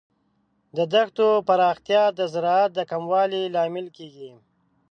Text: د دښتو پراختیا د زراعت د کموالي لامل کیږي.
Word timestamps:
د 0.77 0.79
دښتو 0.93 1.27
پراختیا 1.47 2.03
د 2.19 2.21
زراعت 2.33 2.71
د 2.75 2.79
کموالي 2.91 3.41
لامل 3.55 3.87
کیږي. 3.97 4.31